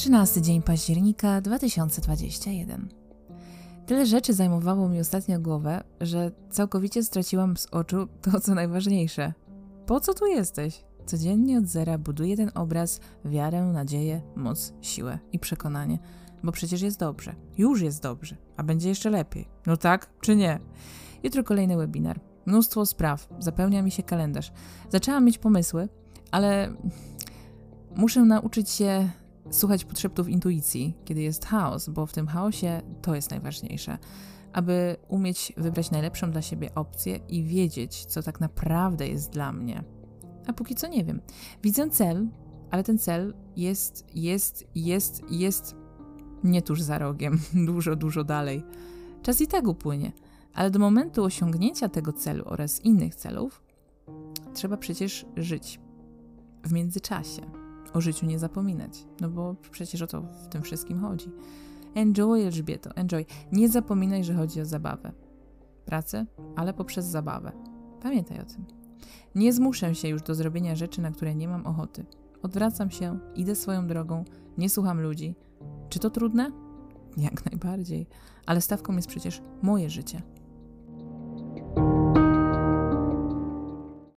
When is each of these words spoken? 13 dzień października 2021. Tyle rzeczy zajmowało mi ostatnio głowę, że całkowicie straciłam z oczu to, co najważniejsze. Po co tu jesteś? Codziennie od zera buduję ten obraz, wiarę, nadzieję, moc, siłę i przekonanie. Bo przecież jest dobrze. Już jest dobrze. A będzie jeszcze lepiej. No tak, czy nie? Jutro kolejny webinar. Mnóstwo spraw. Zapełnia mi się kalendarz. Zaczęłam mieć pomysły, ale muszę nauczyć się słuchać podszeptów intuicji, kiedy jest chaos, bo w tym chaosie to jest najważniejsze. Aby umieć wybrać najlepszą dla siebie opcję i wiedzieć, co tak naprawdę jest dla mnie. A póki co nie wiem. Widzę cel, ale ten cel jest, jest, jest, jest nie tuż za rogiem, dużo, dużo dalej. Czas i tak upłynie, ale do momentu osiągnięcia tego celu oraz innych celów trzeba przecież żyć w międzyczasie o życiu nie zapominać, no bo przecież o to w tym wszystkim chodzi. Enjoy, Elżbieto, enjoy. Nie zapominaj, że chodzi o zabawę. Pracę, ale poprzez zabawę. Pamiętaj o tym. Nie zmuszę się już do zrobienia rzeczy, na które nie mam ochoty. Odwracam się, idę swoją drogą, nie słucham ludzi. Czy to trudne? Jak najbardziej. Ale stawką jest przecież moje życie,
13 0.00 0.42
dzień 0.42 0.62
października 0.62 1.40
2021. 1.40 2.88
Tyle 3.86 4.06
rzeczy 4.06 4.34
zajmowało 4.34 4.88
mi 4.88 5.00
ostatnio 5.00 5.40
głowę, 5.40 5.84
że 6.00 6.30
całkowicie 6.50 7.02
straciłam 7.02 7.56
z 7.56 7.66
oczu 7.66 8.08
to, 8.22 8.40
co 8.40 8.54
najważniejsze. 8.54 9.32
Po 9.86 10.00
co 10.00 10.14
tu 10.14 10.26
jesteś? 10.26 10.84
Codziennie 11.06 11.58
od 11.58 11.66
zera 11.66 11.98
buduję 11.98 12.36
ten 12.36 12.50
obraz, 12.54 13.00
wiarę, 13.24 13.64
nadzieję, 13.64 14.22
moc, 14.36 14.72
siłę 14.80 15.18
i 15.32 15.38
przekonanie. 15.38 15.98
Bo 16.42 16.52
przecież 16.52 16.82
jest 16.82 16.98
dobrze. 16.98 17.34
Już 17.58 17.80
jest 17.80 18.02
dobrze. 18.02 18.36
A 18.56 18.62
będzie 18.62 18.88
jeszcze 18.88 19.10
lepiej. 19.10 19.48
No 19.66 19.76
tak, 19.76 20.10
czy 20.20 20.36
nie? 20.36 20.60
Jutro 21.22 21.44
kolejny 21.44 21.76
webinar. 21.76 22.20
Mnóstwo 22.46 22.86
spraw. 22.86 23.28
Zapełnia 23.38 23.82
mi 23.82 23.90
się 23.90 24.02
kalendarz. 24.02 24.52
Zaczęłam 24.88 25.24
mieć 25.24 25.38
pomysły, 25.38 25.88
ale 26.30 26.74
muszę 27.96 28.20
nauczyć 28.20 28.70
się 28.70 29.10
słuchać 29.50 29.84
podszeptów 29.84 30.28
intuicji, 30.28 30.96
kiedy 31.04 31.22
jest 31.22 31.46
chaos, 31.46 31.88
bo 31.88 32.06
w 32.06 32.12
tym 32.12 32.26
chaosie 32.26 32.82
to 33.02 33.14
jest 33.14 33.30
najważniejsze. 33.30 33.98
Aby 34.52 34.96
umieć 35.08 35.52
wybrać 35.56 35.90
najlepszą 35.90 36.30
dla 36.30 36.42
siebie 36.42 36.74
opcję 36.74 37.20
i 37.28 37.44
wiedzieć, 37.44 38.04
co 38.04 38.22
tak 38.22 38.40
naprawdę 38.40 39.08
jest 39.08 39.30
dla 39.30 39.52
mnie. 39.52 39.84
A 40.46 40.52
póki 40.52 40.74
co 40.74 40.88
nie 40.88 41.04
wiem. 41.04 41.20
Widzę 41.62 41.90
cel, 41.90 42.28
ale 42.70 42.84
ten 42.84 42.98
cel 42.98 43.34
jest, 43.56 44.06
jest, 44.14 44.66
jest, 44.74 45.22
jest 45.30 45.76
nie 46.44 46.62
tuż 46.62 46.82
za 46.82 46.98
rogiem, 46.98 47.40
dużo, 47.66 47.96
dużo 47.96 48.24
dalej. 48.24 48.62
Czas 49.22 49.40
i 49.40 49.46
tak 49.46 49.66
upłynie, 49.68 50.12
ale 50.54 50.70
do 50.70 50.78
momentu 50.78 51.24
osiągnięcia 51.24 51.88
tego 51.88 52.12
celu 52.12 52.44
oraz 52.46 52.80
innych 52.80 53.14
celów 53.14 53.62
trzeba 54.54 54.76
przecież 54.76 55.26
żyć 55.36 55.80
w 56.64 56.72
międzyczasie 56.72 57.59
o 57.92 58.00
życiu 58.00 58.26
nie 58.26 58.38
zapominać, 58.38 59.06
no 59.20 59.28
bo 59.28 59.54
przecież 59.70 60.02
o 60.02 60.06
to 60.06 60.22
w 60.22 60.48
tym 60.48 60.62
wszystkim 60.62 61.00
chodzi. 61.00 61.30
Enjoy, 61.94 62.46
Elżbieto, 62.46 62.90
enjoy. 62.96 63.26
Nie 63.52 63.68
zapominaj, 63.68 64.24
że 64.24 64.34
chodzi 64.34 64.60
o 64.60 64.64
zabawę. 64.64 65.12
Pracę, 65.84 66.26
ale 66.56 66.74
poprzez 66.74 67.06
zabawę. 67.06 67.52
Pamiętaj 68.02 68.40
o 68.40 68.44
tym. 68.44 68.64
Nie 69.34 69.52
zmuszę 69.52 69.94
się 69.94 70.08
już 70.08 70.22
do 70.22 70.34
zrobienia 70.34 70.76
rzeczy, 70.76 71.00
na 71.00 71.10
które 71.10 71.34
nie 71.34 71.48
mam 71.48 71.66
ochoty. 71.66 72.04
Odwracam 72.42 72.90
się, 72.90 73.18
idę 73.34 73.54
swoją 73.54 73.86
drogą, 73.86 74.24
nie 74.58 74.70
słucham 74.70 75.00
ludzi. 75.00 75.34
Czy 75.88 75.98
to 75.98 76.10
trudne? 76.10 76.50
Jak 77.16 77.50
najbardziej. 77.50 78.06
Ale 78.46 78.60
stawką 78.60 78.96
jest 78.96 79.08
przecież 79.08 79.42
moje 79.62 79.90
życie, 79.90 80.22